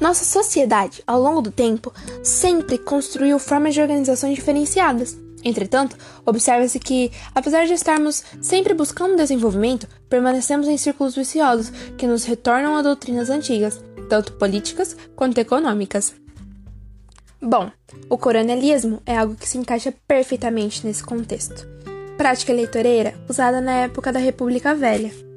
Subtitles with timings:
[0.00, 1.92] Nossa sociedade, ao longo do tempo,
[2.22, 5.18] sempre construiu formas de organizações diferenciadas.
[5.44, 12.24] Entretanto, observa-se que, apesar de estarmos sempre buscando desenvolvimento, permanecemos em círculos viciosos que nos
[12.24, 16.14] retornam a doutrinas antigas, tanto políticas quanto econômicas.
[17.40, 17.70] Bom,
[18.08, 21.66] o coronelismo é algo que se encaixa perfeitamente nesse contexto.
[22.16, 25.27] Prática eleitoreira usada na época da República Velha.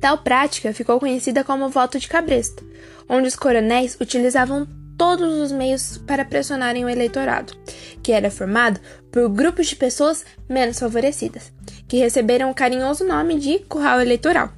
[0.00, 2.64] Tal prática ficou conhecida como voto de cabresto,
[3.08, 4.66] onde os coronéis utilizavam
[4.96, 7.54] todos os meios para pressionarem o eleitorado,
[8.02, 8.80] que era formado
[9.12, 11.52] por grupos de pessoas menos favorecidas,
[11.86, 14.52] que receberam o carinhoso nome de curral eleitoral.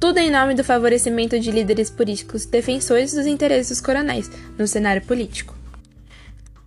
[0.00, 5.02] Tudo em nome do favorecimento de líderes políticos defensores dos interesses dos coronéis no cenário
[5.02, 5.54] político.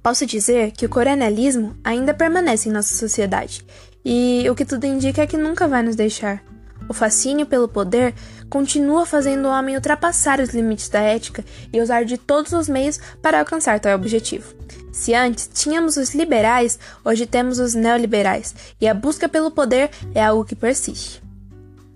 [0.01, 3.63] Posso dizer que o coronelismo ainda permanece em nossa sociedade,
[4.03, 6.43] e o que tudo indica é que nunca vai nos deixar.
[6.89, 8.15] O fascínio pelo poder
[8.49, 12.99] continua fazendo o homem ultrapassar os limites da ética e usar de todos os meios
[13.21, 14.55] para alcançar tal objetivo.
[14.91, 20.25] Se antes tínhamos os liberais, hoje temos os neoliberais, e a busca pelo poder é
[20.25, 21.21] algo que persiste.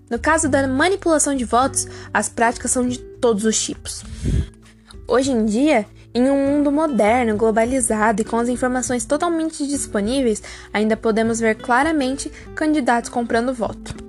[0.08, 4.04] No caso da manipulação de votos, as práticas são de todos os tipos.
[5.08, 10.40] Hoje em dia, em um mundo moderno, globalizado e com as informações totalmente disponíveis,
[10.72, 14.03] ainda podemos ver claramente candidatos comprando voto.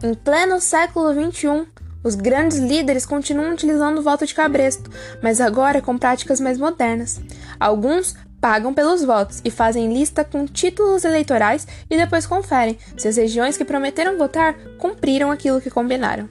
[0.00, 1.66] Em pleno século XXI,
[2.04, 4.88] os grandes líderes continuam utilizando o voto de cabresto,
[5.20, 7.20] mas agora com práticas mais modernas.
[7.58, 13.16] Alguns pagam pelos votos e fazem lista com títulos eleitorais e depois conferem se as
[13.16, 16.28] regiões que prometeram votar cumpriram aquilo que combinaram.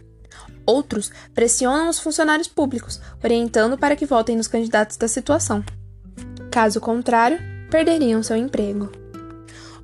[0.65, 5.61] Outros pressionam os funcionários públicos, orientando para que votem nos candidatos da situação.
[6.49, 7.37] Caso contrário,
[7.69, 9.06] perderiam seu emprego.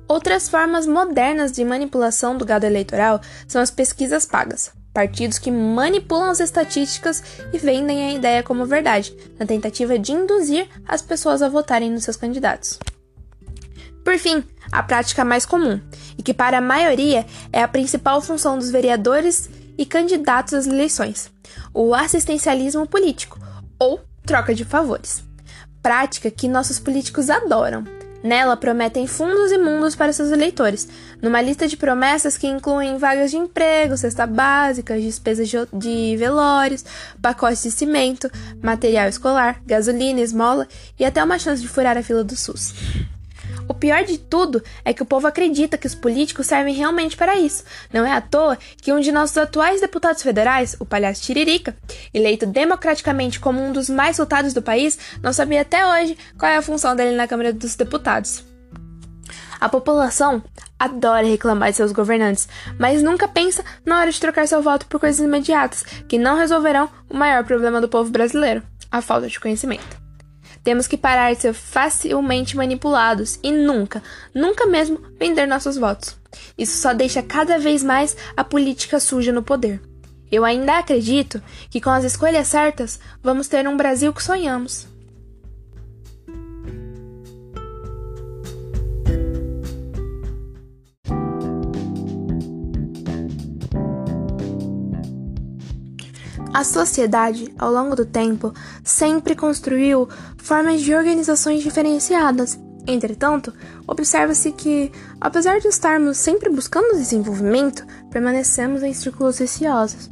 [0.06, 6.30] Outras formas modernas de manipulação do gado eleitoral são as pesquisas pagas, partidos que manipulam
[6.30, 7.22] as estatísticas
[7.52, 12.04] e vendem a ideia como verdade, na tentativa de induzir as pessoas a votarem nos
[12.04, 12.78] seus candidatos.
[14.04, 15.80] Por fim, a prática mais comum,
[16.18, 19.48] e que para a maioria é a principal função dos vereadores
[19.78, 21.30] e candidatos às eleições,
[21.72, 23.38] o assistencialismo político,
[23.78, 25.24] ou troca de favores.
[25.82, 27.84] Prática que nossos políticos adoram
[28.24, 30.88] Nela prometem fundos e mundos para seus eleitores,
[31.20, 36.86] numa lista de promessas que incluem vagas de emprego, cesta básica, despesas de velórios,
[37.20, 38.30] pacotes de cimento,
[38.62, 40.66] material escolar, gasolina, esmola
[40.98, 42.72] e até uma chance de furar a fila do SUS.
[43.68, 47.36] O pior de tudo é que o povo acredita que os políticos servem realmente para
[47.36, 47.64] isso.
[47.92, 51.76] Não é à toa que um de nossos atuais deputados federais, o palhaço Tiririca,
[52.12, 56.56] eleito democraticamente como um dos mais votados do país, não sabia até hoje qual é
[56.56, 58.44] a função dele na Câmara dos Deputados.
[59.60, 60.42] A população
[60.78, 62.48] adora reclamar de seus governantes,
[62.78, 66.90] mas nunca pensa na hora de trocar seu voto por coisas imediatas que não resolverão
[67.08, 70.03] o maior problema do povo brasileiro: a falta de conhecimento.
[70.64, 74.02] Temos que parar de ser facilmente manipulados e nunca,
[74.34, 76.16] nunca mesmo vender nossos votos.
[76.56, 79.80] Isso só deixa cada vez mais a política suja no poder.
[80.32, 84.93] Eu ainda acredito que com as escolhas certas vamos ter um Brasil que sonhamos.
[96.54, 98.54] A sociedade, ao longo do tempo,
[98.84, 102.56] sempre construiu formas de organizações diferenciadas.
[102.86, 103.52] Entretanto,
[103.88, 110.08] observa-se que, apesar de estarmos sempre buscando desenvolvimento, permanecemos em círculos viciosos,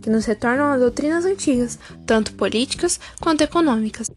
[0.00, 4.08] que nos retornam a doutrinas antigas, tanto políticas quanto econômicas.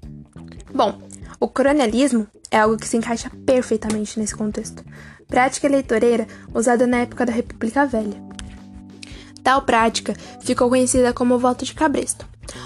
[0.71, 1.01] Bom,
[1.39, 4.83] o coronelismo é algo que se encaixa perfeitamente nesse contexto.
[5.27, 8.32] Prática eleitoreira usada na época da República Velha.
[9.43, 12.25] Tal prática ficou conhecida como voto de cabresto,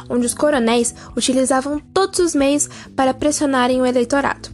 [0.10, 4.50] onde os coronéis utilizavam todos os meios para pressionarem o eleitorado,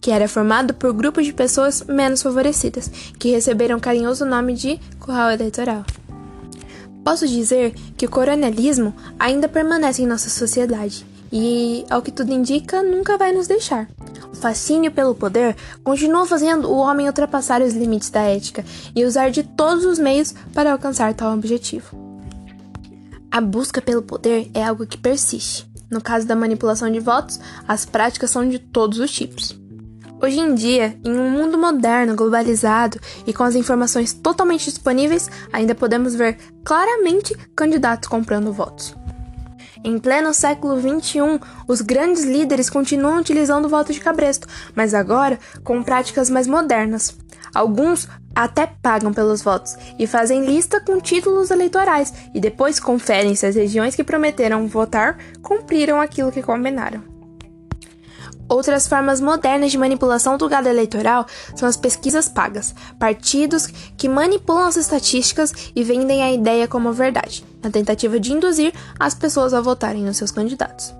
[0.00, 5.30] que era formado por grupos de pessoas menos favorecidas, que receberam carinhoso nome de curral
[5.30, 5.84] eleitoral.
[7.04, 12.82] Posso dizer que o coronelismo ainda permanece em nossa sociedade e, ao que tudo indica,
[12.82, 13.88] nunca vai nos deixar.
[14.36, 19.42] Fascínio pelo poder continua fazendo o homem ultrapassar os limites da ética e usar de
[19.42, 21.96] todos os meios para alcançar tal objetivo.
[23.30, 25.68] A busca pelo poder é algo que persiste.
[25.90, 29.58] No caso da manipulação de votos, as práticas são de todos os tipos.
[30.20, 35.74] Hoje em dia, em um mundo moderno, globalizado e com as informações totalmente disponíveis, ainda
[35.74, 38.96] podemos ver claramente candidatos comprando votos.
[39.84, 45.38] Em pleno século XXI, os grandes líderes continuam utilizando o voto de cabresto, mas agora
[45.62, 47.16] com práticas mais modernas.
[47.54, 53.46] Alguns até pagam pelos votos e fazem lista com títulos eleitorais e depois conferem se
[53.46, 57.16] as regiões que prometeram votar cumpriram aquilo que combinaram.
[58.48, 61.26] Outras formas modernas de manipulação do gado eleitoral
[61.56, 67.44] são as pesquisas pagas, partidos que manipulam as estatísticas e vendem a ideia como verdade,
[67.66, 70.94] na tentativa de induzir as pessoas a votarem nos seus candidatos.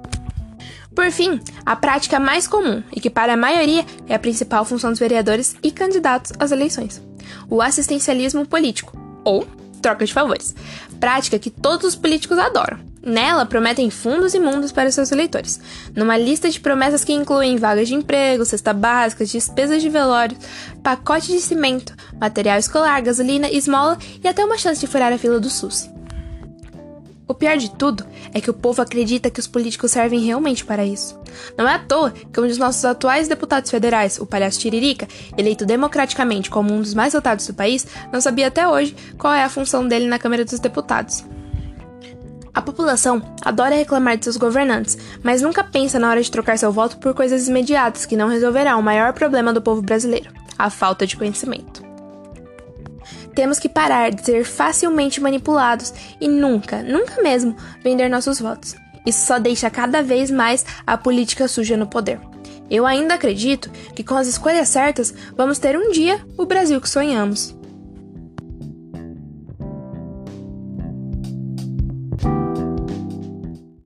[0.95, 4.91] Por fim, a prática mais comum e que para a maioria é a principal função
[4.91, 7.03] dos vereadores e candidatos às eleições:
[7.49, 9.47] o assistencialismo político, ou
[9.81, 10.55] troca de favores,
[10.99, 12.79] prática que todos os políticos adoram.
[13.03, 15.61] Nela, prometem fundos e mundos para seus eleitores,
[15.95, 20.37] numa lista de promessas que incluem vagas de emprego, cesta básica, despesas de velório,
[20.83, 25.39] pacote de cimento, material escolar, gasolina, esmola e até uma chance de furar a fila
[25.39, 25.89] do SUS.
[27.29, 30.85] O pior de tudo é que o povo acredita que os políticos servem realmente para
[30.85, 31.19] isso.
[31.59, 35.67] Não é à toa que um dos nossos atuais deputados federais, o palhaço Tiririca, eleito
[35.67, 39.49] democraticamente como um dos mais votados do país, não sabia até hoje qual é a
[39.49, 41.25] função dele na Câmara dos Deputados.
[42.55, 46.73] A população adora reclamar de seus governantes, mas nunca pensa na hora de trocar seu
[46.73, 51.07] voto por coisas imediatas que não resolverão o maior problema do povo brasileiro: a falta
[51.07, 51.86] de conhecimento.
[53.37, 57.55] Temos que parar de ser facilmente manipulados e nunca, nunca mesmo
[57.85, 58.75] vender nossos votos.
[59.05, 62.19] Isso só deixa cada vez mais a política suja no poder.
[62.71, 66.89] Eu ainda acredito que com as escolhas certas vamos ter um dia o Brasil que
[66.89, 67.55] sonhamos.